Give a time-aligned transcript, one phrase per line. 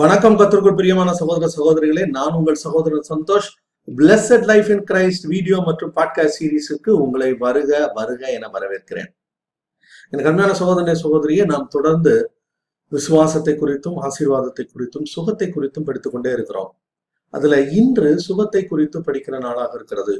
[0.00, 3.48] வணக்கம் கத்திற்குள் பிரியமான சகோதர சகோதரிகளே நான் உங்கள் சகோதரன் Santhosh.
[3.88, 9.10] Blessed life in Christ video மற்றும் பாட்காஸ்ட் சீரீஸுக்கு உங்களை வருக வருக என வரவேற்கிறேன்.
[10.10, 12.14] எனக்கு அருமையான சகோதரனை சகோதரியை நாம் தொடர்ந்து
[12.92, 16.70] விசுவாசத்தை குறித்தும் ஆசீர்வாதத்தை குறித்தும் சுகத்தை குறித்தும் படித்துக் கொண்டே இருக்கிறோம்.
[17.34, 20.16] அதுல இன்று சுகத்தை குறித்து படிக்கிற நாளாக இருக்கிறது.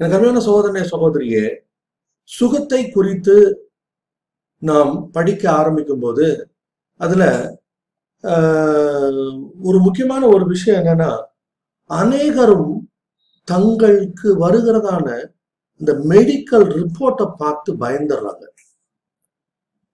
[0.00, 1.46] எனக்கு அருமையான சகோதரனை சகோதரியே
[2.30, 3.38] சுகத்தை குறித்து
[4.62, 6.28] நாம் படிக்க ஆரம்பிக்கும் போது
[7.00, 7.24] அதுல
[9.68, 11.10] ஒரு முக்கியமான ஒரு விஷயம் என்னன்னா
[11.90, 12.72] அநேகரும்
[13.48, 15.06] தங்களுக்கு வருகிறதான
[15.80, 18.44] இந்த மெடிக்கல் ரிப்போர்ட்டை பார்த்து பயந்துடுறாங்க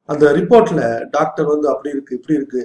[0.08, 2.62] அந்த ரிப்போர்ட்ல டாக்டர் வந்து அப்படி இருக்கு இப்படி இருக்கு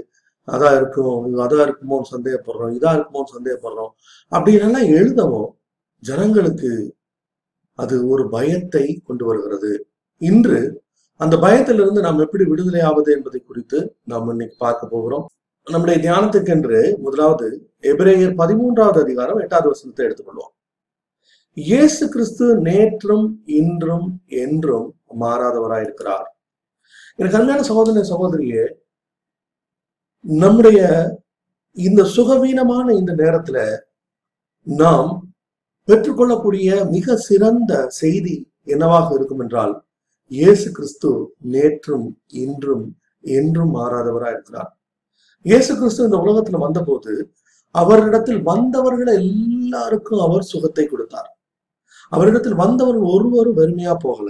[0.48, 3.92] அதா இருக்கும் அதா இருக்குமோன்னு சந்தேகப்படுறோம் இதா இருக்குமோன்னு சந்தேகப்படுறோம்
[4.32, 5.50] அப்படின்னெல்லாம் எழுதவும்
[6.04, 6.72] ஜனங்களுக்கு
[7.80, 9.72] அது ஒரு பயத்தை கொண்டு வருகிறது.
[10.22, 10.60] இன்று
[11.20, 15.26] அந்த பயத்திலிருந்து நாம் எப்படி விடுதலை ஆவது என்பதை குறித்து நாம் இன்னைக்கு பார்க்க போகிறோம்.
[15.72, 17.48] நம்முடைய தியானத்துக்கென்று முதலாவது
[17.84, 20.54] எபிரேயர் பதிமூன்றாவது அதிகாரம் எட்டாவது வசனத்தை எடுத்துக்கொள்வோம்.
[21.58, 23.26] இயேசு கிறிஸ்து நேற்றும்
[23.60, 24.08] இன்றும்
[24.44, 24.88] என்றும்
[25.20, 26.28] மாறாதவராயிருக்கிறார்.
[27.20, 28.64] எனக்கு அருமையான சகோதர சகோதரியே
[30.26, 30.80] நம்முடைய
[31.78, 33.58] இந்த சுகவீனமான இந்த நேரத்துல
[34.68, 35.12] நாம்
[35.88, 39.74] பெற்றுக்கொள்ளக்கூடிய மிக சிறந்த செய்தி என்னவாக இருக்கும் என்றால்
[40.32, 41.10] இயேசு கிறிஸ்து
[41.54, 42.08] நேற்றும்
[42.44, 42.86] இன்றும்
[43.24, 44.72] என்றும் மாறாதவராக இருக்கிறார்
[45.46, 47.14] இயேசு கிறிஸ்து இந்த உலகத்துல வந்தபோது
[47.76, 51.30] அவரிடத்தில் வந்தவர்கள் எல்லாருக்கும் அவர் சுகத்தை கொடுத்தார்.
[52.12, 54.30] அவரிடத்தில் வந்தவர்கள் ஒருவரும் வெறுமையா போகல.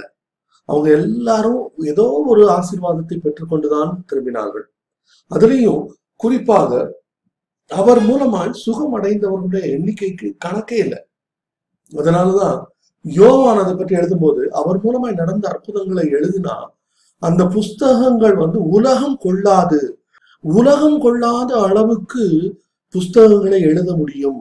[0.70, 4.66] அவங்க எல்லாரும் ஏதோ ஒரு ஆசீர்வாதத்தை பெற்றுக்கொண்டுதான் திரும்பினார்கள்.
[5.32, 5.84] அதுலேயும்
[6.16, 6.72] குறிப்பாக
[7.72, 11.00] அவர் மூலமாய் சுகம் அடைந்தவர்களுடைய எண்ணிக்கைக்கு கணக்கே இல்லை.
[11.94, 12.60] அதனாலதான்
[13.06, 16.56] யோவான் அதை பற்றி எழுதும்போது அவர் மூலமாய் நடந்த அற்புதங்களை எழுதினா
[17.22, 19.80] அந்த புஸ்தகங்கள் வந்து உலகம் கொள்ளாது
[20.44, 22.24] உலகம் கொள்ளாத அளவுக்கு
[22.96, 24.40] புஸ்தகங்களை எழுத முடியும்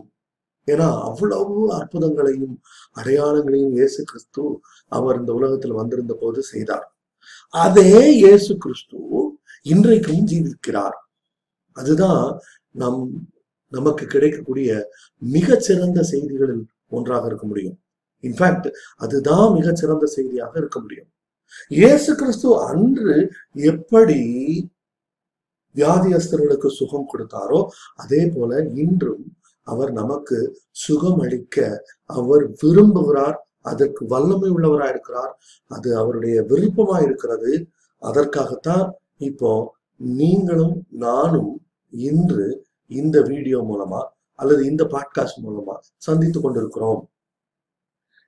[0.68, 2.56] ஏன்னா அவ்வளவு அற்புதங்களையும்
[3.00, 4.44] அடையாளங்களையும் இயேசு கிறிஸ்து
[4.88, 6.86] அவர் இந்த உலகத்தில் வந்திருந்த போது செய்தார்.
[7.64, 8.98] அதே இயேசு கிறிஸ்து
[9.66, 10.96] இன்றைக்கும் ஜீவிக்கிறார்.
[11.76, 12.24] அதுதான்
[12.82, 13.02] நம்
[13.72, 14.70] நமக்கு கிடைக்கக்கூடிய
[15.22, 17.78] மிகச்சிறந்த செய்திகளில் ஒன்றாக இருக்க முடியும்.
[18.24, 21.10] இன்ஃபேக்ட் அதுதான் மிகச்சிறந்த செய்தியாக இருக்க முடியும்.
[21.68, 23.14] இயேசு கிறிஸ்து அன்று
[23.54, 24.20] எப்படி
[25.76, 27.60] வியாதியஸ்தர்களுக்கு சுகம் கொடுத்தாரோ
[27.94, 29.25] அதே போல இன்றும்
[29.66, 30.38] அவர் நமக்கு
[30.70, 35.32] சுகம் அளிக்க அவர் விரும்புகிறார் அதற்கு வல்லமை உள்ளவராக இருக்கிறார்
[35.66, 37.53] அது அவருடைய விருப்பமா இருக்கிறது.
[38.03, 38.86] அதற்காகத்தான்
[39.28, 39.50] இப்போ
[40.00, 40.76] நீங்களும்
[41.06, 41.53] நானும்
[41.92, 42.47] இன்று
[42.91, 44.00] இந்த வீடியோ மூலமா
[44.38, 47.00] அல்லது இந்த பாட்காஸ்ட் மூலமா சந்தித்து கொண்டிருக்கிறோம்.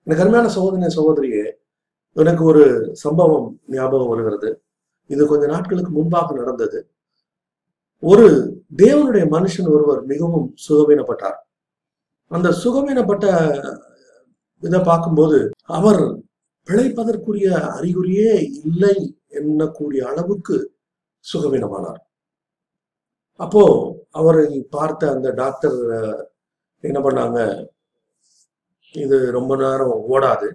[0.06, 1.44] எனக்கு அருமையான சகோதரனை சகோதரியே
[2.16, 4.50] எனக்கு ஒரு சம்பவம் ஞாபகம் வருகிறது.
[5.10, 6.78] இது கொஞ்ச நாட்களுக்கு முன்பாக நடந்தது.
[8.02, 8.26] ஒரு
[8.76, 11.38] தேவனுடைய மனுஷன் ஒருவர் மிகவும் சுகவீனப்பட்டார்.
[12.30, 13.26] அந்த சுகவீனப்பட்ட
[14.62, 15.38] இதை பார்க்கும்போது
[15.78, 16.02] அவர்
[16.68, 18.32] பிழைப்பதற்குரிய அறிகுறியே
[18.62, 18.96] இல்லை
[19.40, 20.56] எண்ணக்கூடிய அளவுக்கு
[21.24, 22.00] சுகவீனமானார்.
[23.40, 23.64] அப்போ
[24.10, 25.78] அவரை பார்த்த அந்த டாக்டர்
[26.80, 27.38] என்ன பண்ணாங்க?
[29.04, 30.48] இது ரொம்ப நேரம் ஓடாது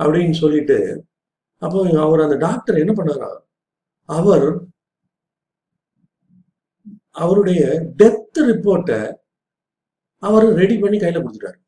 [0.00, 0.78] அப்படின்னு சொல்லிட்டு
[1.62, 3.30] அப்போ அவர் அந்த டாக்டர் என்ன பண்ணாரா?
[4.08, 4.46] அவர்
[7.14, 7.62] அவருடைய
[7.96, 9.00] டெத் ரிப்போர்ட்டை
[10.22, 11.58] அவர் ரெடி பண்ணி கையில கொடுத்துட்டார்.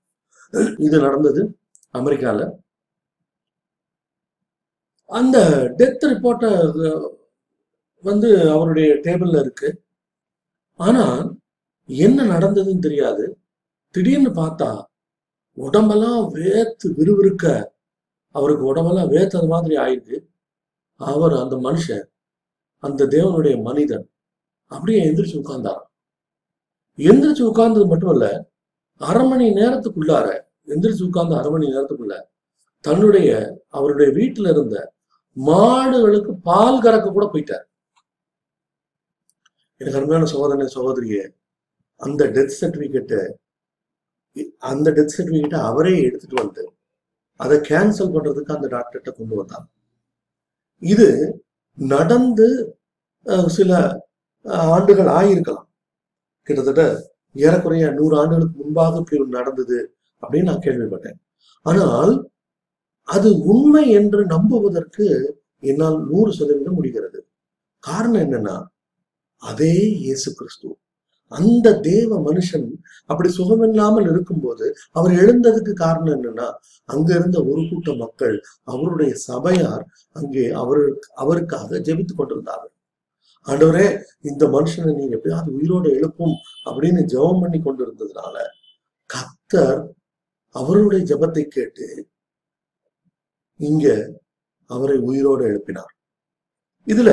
[0.78, 1.42] இது நடந்தது
[1.92, 2.40] அமெரிக்கால.
[5.10, 5.38] அந்த
[5.78, 6.52] டெத் ரிப்போர்ட்டை
[8.02, 9.68] வந்து அவருடைய டேபிள்ல இருக்கு.
[10.80, 11.34] ஆனா
[11.88, 13.24] என்ன நடந்ததுன்னு தெரியாது.
[13.94, 14.70] திடீர்னு பார்த்தா
[15.52, 17.44] உடம்பெல்லாம் வேத்து விறுவிறுக்க
[18.34, 20.16] அவருக்கு உடம்பெல்லாம் வேத்தது மாதிரி ஆயிருக்கு.
[21.00, 22.06] அவர் அந்த மனுஷன்
[22.78, 24.06] அந்த தேவனுடைய மனிதன்
[24.72, 25.82] அப்படியே எந்திரிச்சு உட்கார்ந்தார்
[26.98, 28.26] எந்திரிச்சு உட்கார்ந்தது மட்டும் இல்ல
[29.00, 30.26] அரை மணி நேரத்துக்குள்ளார
[30.68, 32.16] எந்திரிச்சு உட்கார்ந்த அரை மணி நேரத்துக்குள்ள
[32.84, 33.30] தன்னுடைய
[33.68, 34.76] அவருடைய வீட்டுல இருந்த
[35.36, 37.64] மாடுகளுக்கு பால் கறக்க கூட போயிட்டார்.
[39.80, 41.22] எனக்கு அருமையான சகோதரனை சகோதரியே
[42.00, 43.20] அந்த டெத் சர்டிபிகேட்டை
[44.62, 46.64] அந்த டெத் சர்டிபிகேட்டை அவரே எடுத்துட்டு வந்து
[47.40, 49.66] அதை கேன்சல் பண்றதுக்கு அந்த டாக்டர்கிட்ட கொண்டு வந்தார்
[50.82, 51.08] இது
[51.78, 52.48] நடந்து
[53.48, 53.70] சில
[54.74, 55.66] ஆண்டுகள் ஆயிருக்கலாம்.
[56.48, 56.82] கிட்டத்தட்ட
[57.44, 59.78] ஏறக்குறைய நூறு ஆண்டுகளுக்கு முன்பாக இப்படி நடந்தது
[60.22, 61.18] அப்படின்னு நான் கேள்விப்பட்டேன்.
[61.66, 62.12] ஆனால்
[63.08, 65.06] அது உண்மை என்று நம்புவதற்கு
[65.70, 67.18] என்னால் நூறு சதவீதம் முடிகிறது.
[67.82, 68.56] காரணம் என்னன்னா
[69.42, 70.68] அதே இயேசு கிறிஸ்து.
[71.32, 72.66] அந்த தேவ மனுஷன்
[73.10, 74.66] அப்படி சுகமில்லாமல் இருக்கும்போது
[74.98, 76.48] அவர் எழுந்ததுக்கு காரணம் என்னன்னா
[76.88, 78.36] அங்க இருந்த ஒரு கூட்ட மக்கள்
[78.72, 79.84] அவருடைய சபையார்
[80.20, 82.73] அங்கே அவருக்கு அவருக்காக ஜெபித்துக் கொண்டிருந்தார்கள்.
[83.46, 83.86] ஆண்டவரே
[84.20, 86.36] இந்த மனுஷனை நீங்க எப்படியாவது உயிரோட எழுப்பும்
[86.66, 88.36] அப்படின்னு ஜெபம் பண்ணி கொண்டு இருந்ததுனால
[89.10, 89.82] கத்தர்
[90.54, 91.86] அவருடைய ஜெபத்தை கேட்டு
[93.60, 93.86] இங்க
[94.70, 95.92] அவரை உயிரோட எழுப்பினார்.
[96.86, 97.10] இதுல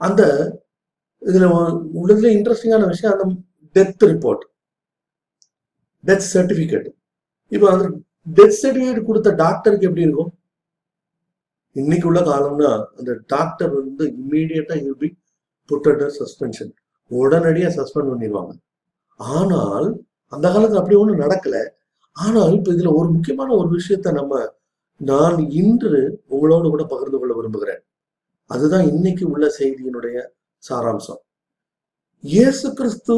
[0.00, 0.22] அந்த
[1.22, 1.46] இதுல
[2.00, 3.34] உள்ளதுல இன்ட்ரெஸ்டிங்கான விஷயம் அந்த
[3.76, 4.44] டெத் ரிப்போர்ட்
[6.04, 6.88] டெத் சர்டிபிகேட்
[7.52, 7.84] இப்போ அந்த
[8.26, 10.32] டெத் சர்டிபிகேட் கொடுத்த டாக்டருக்கு எப்படி இருக்கும்?
[11.76, 15.08] இன்னைக்கு உள்ள காலம்னா அந்த டாக்டர் வந்து இம்மீடியட்டா you be
[15.72, 16.72] put under suspension
[17.10, 18.52] உடனடியாக சஸ்பெண்ட் பண்ணிடுவாங்க
[19.20, 19.86] ஆனால்
[20.32, 21.56] அந்த காலத்தில் அப்படி ஒன்றும் நடக்கல.
[22.16, 24.40] ஆனால் இப்போ இதுல ஒரு முக்கியமான ஒரு விஷயத்த நம்ம
[25.00, 26.00] நான் இன்று
[26.32, 27.82] உங்களோடு கூட பகிர்ந்து கொள்ள விரும்புகிறேன்.
[28.50, 30.16] அதுதான் இன்னைக்கு உள்ள செய்தியினுடைய
[30.62, 31.20] சாராம்சம்.
[32.24, 33.16] இயேசு கிறிஸ்து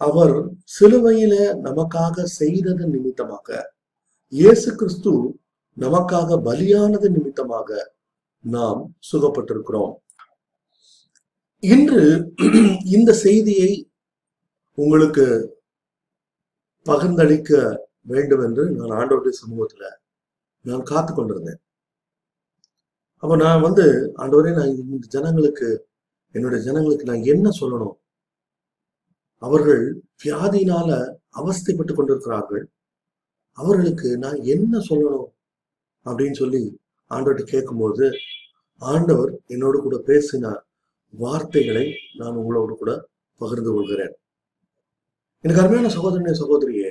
[0.00, 0.36] அவர்
[0.76, 1.34] சிலுவையில
[1.66, 3.48] நமக்காக செய்தது நிமித்தமாக
[4.32, 5.12] இயேசு கிறிஸ்து
[5.76, 7.70] நமக்காக பலியானது நிமித்தமாக
[8.44, 8.80] நாம்
[9.10, 9.92] சுகப்பட்டிருக்கிறோம்.
[11.72, 12.00] இன்று
[12.84, 13.90] இந்த செய்தியை
[14.78, 15.26] உங்களுக்கு
[16.86, 17.50] பகிர்ந்தளிக்க
[18.00, 19.84] வேண்டும் என்று நான் ஆண்டவருடைய சமூகத்துல
[20.64, 21.60] நான் காத்து கொண்டிருந்தேன்.
[23.16, 25.88] அப்ப நான் வந்து ஆண்டவரே நான் இந்த ஜனங்களுக்கு
[26.30, 27.96] என்னுடைய ஜனங்களுக்கு நான் என்ன சொல்லணும்?
[29.42, 29.82] அவர்கள்
[30.24, 30.90] வியாதியினால
[31.36, 32.64] அவஸ்தைப்பட்டு கொண்டிருக்கிறார்கள்.
[33.58, 35.28] அவர்களுக்கு நான் என்ன சொல்லணும்?
[36.06, 36.62] அப்படின்னு சொல்லி
[37.10, 38.06] ஆண்டவர்கிட்ட கேட்கும்போது
[38.76, 40.62] ஆண்டவர் என்னோடு கூட பேசினார்.
[41.22, 41.86] வார்த்தைகளை
[42.20, 42.92] நான் உங்களோடு கூட
[43.40, 44.14] பகிர்ந்து கொள்கிறேன்.
[45.44, 46.90] எனக்கு அருமையான சகோதரனே சகோதரியே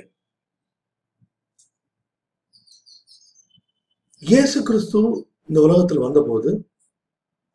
[4.22, 5.00] இயேசு கிறிஸ்து
[5.48, 6.50] இந்த உலகத்தில் வந்தபோது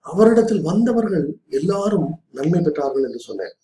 [0.06, 1.26] அவரிடத்தில் வந்தவர்கள்
[1.60, 3.56] எல்லாரும் நன்மை பெற்றார்கள் என்று சொன்னேன்.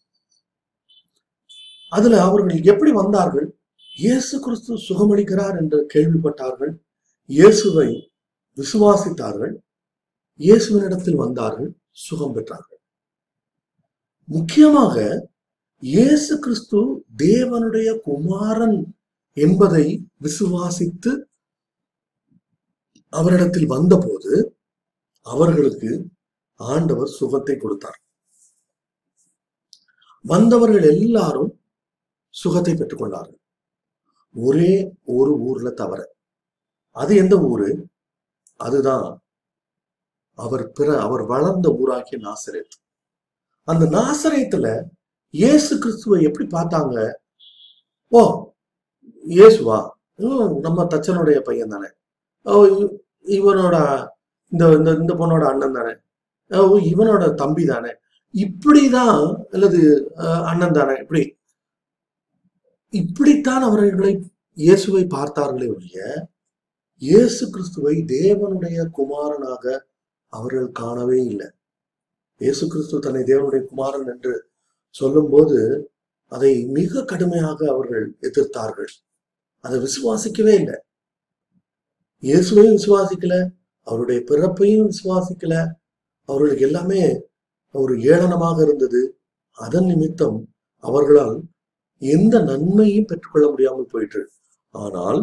[1.91, 3.47] அதுல அவர்கள் எப்படி வந்தார்கள்?
[3.97, 6.73] இயேசு கிறிஸ்து சுகமளிக்கிறார் என்று கேள்விப்பட்டார்கள்.
[7.29, 7.89] இயேசுவை
[8.57, 9.53] விசுவாசித்தார்கள்.
[10.39, 11.69] இயேசுவினிடத்தில் வந்தார்கள்.
[12.05, 12.74] சுகம் பெற்றார்கள்.
[14.27, 14.95] முக்கியமாக
[15.83, 16.79] இயேசு கிறிஸ்து
[17.17, 18.95] தேவனுடைய குமாரன்
[19.37, 21.11] என்பதை விசுவாசித்து
[23.13, 24.57] அவரிடத்தில் வந்தபோது
[25.21, 26.07] அவர்களுக்கு
[26.59, 27.99] ஆண்டவர் சுகத்தை கொடுத்தார்.
[30.25, 31.51] வந்தவர்கள் எல்லாரும்
[32.29, 33.41] சுகத்தை பெற்றுக்கொண்டார்கள்.
[34.35, 34.73] ஒரே
[35.03, 36.15] ஒரு ஊர்ல தவிர
[36.95, 37.87] அது எந்த ஊரு?
[38.59, 39.23] அதுதான்.
[40.33, 42.75] அவர் பிற அவர் வளர்ந்த ஊராகிய நாசரேத்.
[43.67, 44.67] அந்த நாசரேத்துல
[45.33, 46.97] இயேசு கிறிஸ்துவை எப்படி பார்த்தாங்க?
[48.11, 48.21] ஓ
[49.25, 49.79] இயேசுவா
[50.65, 51.89] நம்ம தச்சனுடைய பையன் தானே.
[52.45, 52.53] ஓ
[53.37, 53.75] இவனோட
[54.51, 55.93] இந்த இந்த இந்த பொண்ணோட அண்ணன் தானே.
[56.51, 56.59] ஓ
[56.91, 57.91] இவனோட தம்பி தானே.
[58.33, 59.19] இப்படிதான்
[59.51, 59.79] அல்லது
[60.17, 60.95] அஹ், அண்ணன் தானே.
[60.99, 61.23] இப்படி.
[62.93, 64.13] இப்படித்தான் அவர்களை
[64.57, 65.99] இயேசுவை பார்த்தார்களே ஒழிய
[67.01, 69.63] இயேசு கிறிஸ்துவை தேவனுடைய குமாரனாக
[70.33, 71.47] அவர்கள் காணவே இல்லை.
[72.41, 74.33] இயேசு கிறிஸ்து தன்னை தேவனுடைய குமாரன் என்று
[74.95, 75.59] சொல்லும்போது
[76.31, 78.91] அதை மிக கடுமையாக அவர்கள் எதிர்த்தார்கள்.
[79.65, 80.77] அதை விசுவாசிக்கவே இல்லை.
[82.23, 83.35] இயேசுவையும் விசுவாசிக்கல
[83.87, 85.55] அவருடைய பிறப்பையும் விசுவாசிக்கல
[86.29, 87.01] அவர்களுக்கு எல்லாமே
[87.75, 89.01] ஒரு ஏளனமாக இருந்தது.
[89.57, 90.37] அதன் நிமித்தம்
[90.83, 91.37] அவர்களால்
[92.01, 94.23] எந்த நன்மையும் பெற்றுக்கொள்ள முடியாமல் போயிற்று.
[94.75, 95.21] ஆனால்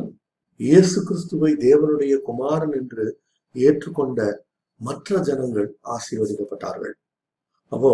[0.61, 3.05] இயேசு கிறிஸ்துவை தேவனுடைய குமாரன் என்று
[3.55, 4.21] ஏற்றுக்கொண்ட
[4.81, 6.95] மற்ற ஜனங்கள் ஆசீர்வதிக்கப்பட்டார்கள்.
[7.73, 7.93] அப்போ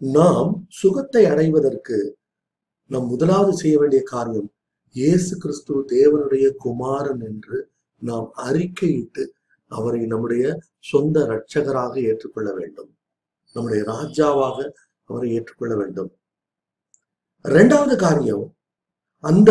[0.00, 1.98] நாம் சுகத்தை அடைவதற்கு
[2.86, 4.48] நாம் முதலாவது செய்ய வேண்டிய காரியம்
[4.96, 7.58] இயேசு கிறிஸ்து தேவனுடைய குமாரன் என்று
[8.02, 9.24] நாம் அறிக்கையிட்டு
[9.70, 10.44] அவரை நம்முடைய
[10.78, 12.90] சொந்த இரட்சகராக ஏற்றுக்கொள்ள வேண்டும்.
[13.56, 14.58] நம்முடைய ராஜாவாக
[15.04, 16.10] அவரை ஏற்றுக்கொள்ள வேண்டும்.
[17.44, 18.44] இரண்டாவது காரியம்
[19.24, 19.50] அந்த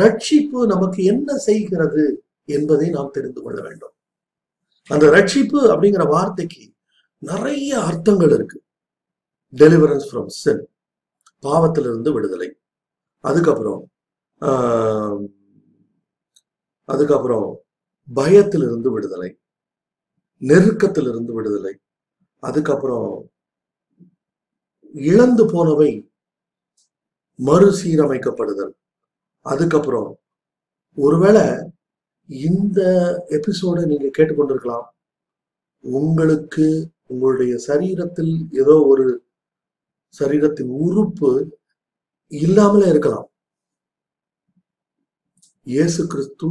[0.00, 2.04] ரட்சிப்பு நமக்கு என்ன செய்கிறது
[2.44, 3.94] என்பதை நாம் தெரிந்து கொள்ள வேண்டும்.
[4.90, 6.64] அந்த ரட்சிப்பு அப்படிங்கிற வார்த்தைக்கு
[7.22, 8.58] நிறைய அர்த்தங்கள் இருக்கு.
[9.56, 10.68] டெலிவரன்ஸ் ஃப்ரம் சென்
[11.42, 12.56] பாவத்திலிருந்து விடுதலை.
[13.20, 13.90] அதுக்கப்புறம்
[16.84, 17.60] அதுக்கப்புறம்
[18.14, 19.38] பயத்திலிருந்து விடுதலை.
[20.40, 21.78] நெருக்கத்திலிருந்து விடுதலை.
[22.38, 23.30] அதுக்கப்புறம்
[24.94, 26.10] இழந்து போனவை
[27.38, 28.74] மறுசீரமைக்கப்படுதல்.
[29.40, 30.18] அதுக்கப்புறம்
[30.96, 31.72] ஒருவேளை
[32.26, 32.80] இந்த
[33.28, 34.86] எபிசோடை நீங்க கேட்டுக்கொண்டிருக்கலாம்.
[35.80, 39.23] உங்களுக்கு உங்களுடைய சரீரத்தில் ஏதோ ஒரு
[40.18, 41.30] சரீரத்தின் உறுப்பு
[42.32, 43.28] இல்லாமலே இருக்கலாம்.
[45.66, 46.48] இயேசு கிறிஸ்து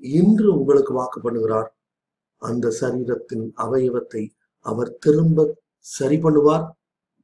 [0.00, 1.68] இன்று உங்களுக்கு வாக்கு பண்ணுகிறார்.
[2.42, 4.22] அந்த சரீரத்தின் அவயவத்தை
[4.66, 5.46] அவர் திரும்ப
[5.86, 6.64] சரி பண்ணுவார்.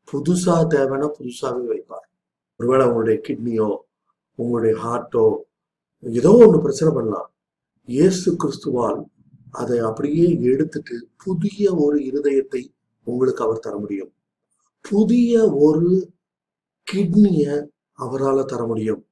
[0.09, 2.07] புதுசா தேவைன்னா புதுசாவே வைப்பார்.
[2.61, 3.71] ஒருவேளை உங்களுடைய கிட்னியோ
[4.39, 5.27] உங்களுடைய ஹார்ட்டோ
[6.05, 7.29] ஏதோ ஒண்ணு பிரச்சனை பண்ணலாம்.
[7.89, 9.01] இயேசு கிறிஸ்துவால்
[9.61, 12.63] அதை அப்படியே எடுத்துட்டு புதிய ஒரு இருதயத்தை
[13.07, 14.13] உங்களுக்கு அவர் தர முடியும்.
[14.89, 16.13] புதிய ஒரு
[16.93, 17.67] கிட்னிய
[17.99, 19.07] அவரால தர முடியும்.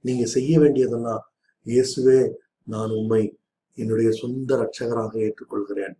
[0.00, 1.32] நீங்க செய்ய வேண்டியதெல்லாம்
[1.64, 2.30] இயேசுவே
[2.64, 3.38] நான் உம்மை
[3.74, 5.94] என்னுடைய சொந்த ரட்சகராக ஏற்றுக்கொள்கிறேன்.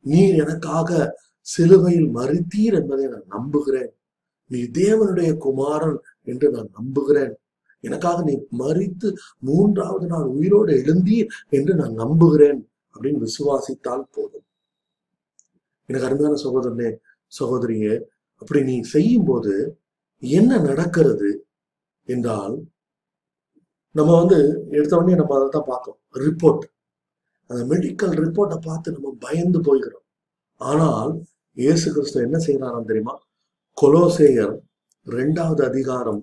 [0.00, 3.90] நீர் எனக்காக சிலுவையில் மறுத்தீர் என்பதை நான் நம்புகிறேன்.
[4.46, 7.34] நீ தேவனுடைய குமாரன் என்று நான் நம்புகிறேன்.
[7.80, 9.08] எனக்காக நீ மறித்து
[9.38, 12.60] மூன்றாவது நாள் உயிரோடு எழுந்தீர் என்று நான் நம்புகிறேன்.
[12.94, 14.44] அப்படின்னு விசுவாசித்தால் போதும்.
[15.88, 16.96] எனக்கு அருமையான சகோதரனே
[17.32, 17.94] சகோதரியே
[18.42, 19.54] அப்படி நீ செய்யும் போது
[20.22, 21.30] என்ன நடக்கிறது
[22.08, 22.56] என்றால்
[23.94, 24.38] நம்ம வந்து
[24.70, 26.64] எடுத்த உடனே நம்ம அதை தான் பார்த்தோம் ரிப்போர்ட்
[27.50, 30.06] அந்த மெடிக்கல் ரிப்போர்ட்டை பார்த்து நம்ம பயந்து போய்கிறோம்
[30.60, 31.12] ஆனால்
[31.56, 33.14] இயேசு கிறிஸ்து என்ன செய்யறாராம் தெரியுமா?
[33.78, 34.54] கொலோசேயர்
[35.06, 36.20] ரெண்டாவது அதிகாரம்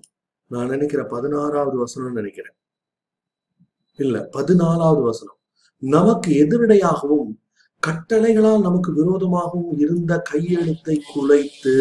[0.50, 2.56] நான் நினைக்கிறேன் பதினாறாவது வசனம் நினைக்கிறேன்.
[3.98, 5.38] இல்ல பதினாலாவது வசனம்.
[5.82, 7.30] நமக்கு எதிரடையாகவும்
[7.86, 11.76] கட்டளைகளால் நமக்கு விரோதமாகவும் இருந்த கையெழுத்தை குலைத்து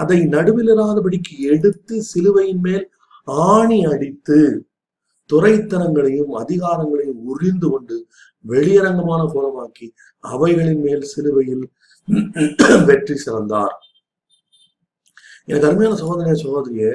[0.00, 2.86] அதை நடுவிலிராதபடிக்கு எடுத்து சிலுவையின் மேல்
[3.52, 4.38] ஆணி அடித்து
[5.30, 7.96] துறைத்தனங்களையும் அதிகாரங்களையும் உறிந்து கொண்டு
[8.44, 9.86] வெளியரங்கமான கோலமாக்கி
[10.24, 11.64] அவைகளின் மேல் சிலுவையில்
[12.88, 13.74] வெற்றி சிறந்தார்.
[15.48, 16.88] எனக்கு அருமையான சகோதரிய சகோதரிய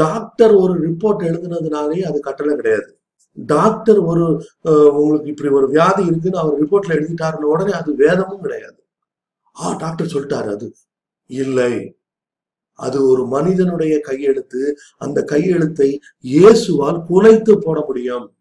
[0.00, 2.90] டாக்டர் ஒரு ரிப்போர்ட் எழுதுனதுனாலே அது கட்டளை கிடையாது.
[3.46, 4.46] டாக்டர் ஒரு
[4.92, 8.84] உங்களுக்கு இப்படி ஒரு வியாதி இருக்குன்னு அவர் ரிப்போர்ட்ல எழுதிட்டாருன்னு உடனே அது வேதமும் கிடையாது.
[9.60, 10.74] ஆ டாக்டர் சொல்லிட்டாரு அது.
[11.26, 11.94] இல்லை.
[12.74, 14.78] அது ஒரு மனிதனுடைய கையெழுத்து.
[14.98, 18.34] அந்த கையெழுத்தை இயேசுவால் குலைத்து போட முடியும்.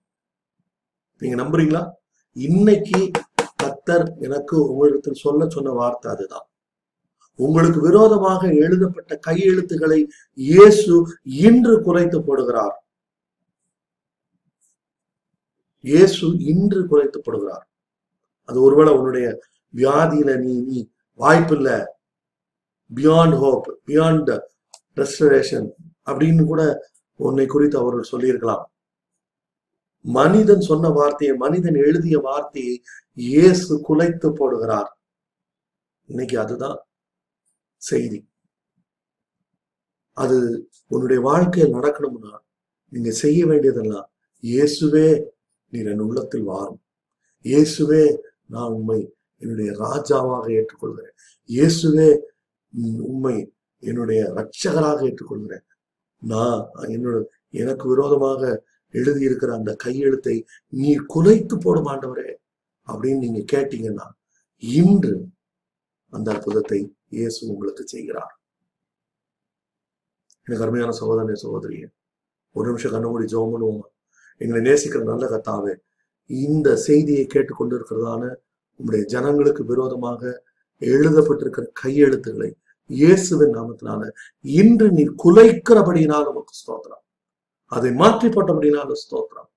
[1.19, 1.89] நீங்க நம்புறீங்களா?
[2.33, 3.11] இன்னைக்கு
[3.63, 6.47] கத்தர் எனக்கு உங்களிடத்தில் சொல்ல சொன்ன வார்த்தை அதுதான்.
[7.35, 12.86] உங்களுக்கு விரோதமாக எழுதப்பட்ட கையெழுத்துக்களை இயேசு இன்று குறைத்து போடுகிறார்.
[15.83, 17.65] இயேசு இன்று குறைத்துப்படுகிறார்
[18.49, 19.27] அது ஒருவேளை உன்னுடைய
[19.73, 20.77] வியாதியில நீ நீ
[21.19, 21.69] வாய்ப்பில்ல
[22.91, 24.31] பியாண்ட் ஹோப் பியாண்ட்
[25.01, 25.67] ரெஸ்டரேஷன்
[26.07, 26.61] அப்படின்னு கூட
[27.19, 28.65] உன்னை குறித்து அவர்கள் சொல்லியிருக்கலாம்.
[30.05, 32.75] மனிதன் சொன்ன வார்த்தையை மனிதன் எழுதிய வார்த்தையை
[33.29, 34.89] இயேசு குலைத்து போடுகிறார்
[36.09, 36.77] இன்னைக்கு அதுதான்
[37.81, 38.19] செய்தி.
[40.17, 40.37] அது
[40.91, 42.33] உன்னுடைய வாழ்க்கையில் நடக்கணும்னா
[42.93, 44.07] நீங்க செய்ய வேண்டியதெல்லாம்
[44.43, 45.07] இயேசுவே
[45.73, 46.81] நீர் என் உள்ளத்தில் வாரும்.
[47.45, 48.03] இயேசுவே
[48.53, 48.99] நான் உண்மை
[49.41, 51.15] என்னுடைய ராஜாவாக ஏற்றுக்கொள்கிறேன்.
[51.49, 52.09] இயேசுவே
[53.11, 53.27] உம்
[53.83, 55.65] என்னுடைய ரட்சகராக ஏற்றுக்கொள்கிறேன்.
[56.21, 56.61] நான்
[56.95, 57.17] என்னோட
[57.61, 58.41] எனக்கு விரோதமாக
[58.93, 60.35] எழுதியிருக்கிற அந்த கையெழுத்தை
[60.81, 62.29] நீர் குலைத்து போடும் ஆண்டவரே
[62.87, 64.07] அப்படின்னு நீங்க கேட்டீங்கன்னா
[64.63, 65.15] இன்று
[66.13, 66.79] அந்த அற்புதத்தை
[67.17, 68.33] இயேசு உங்களுக்கு செய்கிறார்.
[70.47, 71.87] எனக்கு அருமையான சகோதரனே சகோதரியே
[72.55, 73.85] ஒரு நிமிஷம் கண்ணு மூடி ஜோம் பண்ணுவோமா?
[74.41, 75.73] எங்களை நேசிக்கிற நல்ல கத்தாவே
[76.29, 78.23] இந்த செய்தியை கேட்டுக்கொண்டு இருக்கிறதான
[78.79, 80.21] உங்களுடைய ஜனங்களுக்கு விரோதமாக
[80.81, 82.49] எழுதப்பட்டிருக்கிற கையெழுத்துக்களை
[82.89, 84.01] இயேசுவின் நாமத்தினால
[84.59, 87.03] இன்று நீர் குலைக்கிறபடியினால் நமக்கு ஸ்தோத்திரம்.
[87.71, 89.49] அதை மாற்றி போட்டபடினால ஸ்தோத்திரம்.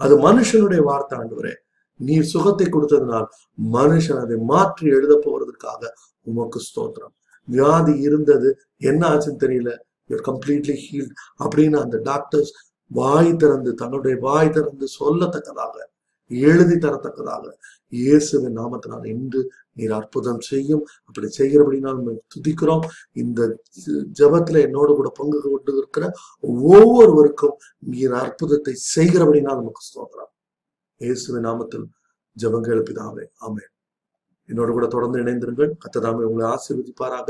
[0.00, 1.54] அது மனுஷனுடைய வார்த்தை ஆண்டவரே.
[2.00, 3.26] நீர் சுகத்தை கொடுத்ததினால்
[3.76, 5.82] மனுஷன் அதை மாற்றி எழுத போறதுக்காக
[6.26, 7.14] உமக்கு ஸ்தோத்திரம்.
[7.48, 8.48] வியாதி இருந்தது
[8.90, 9.70] என்ன ஆச்சுன்னு தெரியல.
[10.10, 12.52] யூர் கம்ப்ளீட்லி ஹீல்ட் அப்படின்னு அந்த டாக்டர்ஸ்
[12.90, 15.74] வாய் திறந்து தன்னுடைய வாய் திறந்து சொல்லத்தக்கதாக
[16.30, 17.44] எழுதி தரத்தக்கதாக
[17.92, 19.40] இயேசுவின் நாமத்தினால் இன்று
[19.78, 20.82] நீர் அற்புதம் செய்யும்.
[21.06, 22.00] அப்படி செய்கிறபடினால்
[22.34, 22.84] துதிக்கிறோம்.
[23.22, 23.40] இந்த
[24.20, 26.04] ஜெபத்துல என்னோடு கூட பங்கு கொண்டு இருக்கிற
[26.72, 27.56] ஒவ்வொருவருக்கும்
[27.92, 30.30] நீர் அற்புதத்தை செய்கிறபடினால் நமக்கு ஸ்தோத்திரம்.
[31.00, 31.86] இயேசுவின் நாமத்தில்
[32.36, 33.64] ஜபங்க எழுப்பிதாவே ஆமே
[34.48, 35.72] என்னோடு கூட தொடர்ந்து இணைந்திருங்கள்.
[35.82, 37.28] கத்ததாமே உங்களை ஆசீர்வதிப்பாராக.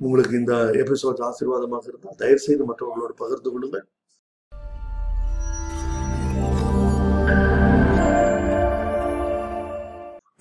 [0.00, 3.84] உங்களுக்கு இந்த எபிசோட் ஆசீர்வாதமாக இருந்தால் தயவு செய்து மற்றவர்களோடு பகிர்ந்து கொள்ளுங்கள்.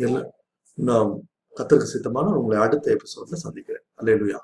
[0.08, 0.32] எல்லாம்
[0.76, 1.22] நான்
[1.58, 3.84] கத்திற்கு சித்தமான உங்களை அடுத்த எபிசோட்ல சந்திக்கிறேன்.
[4.02, 4.38] அல்லேலுயா.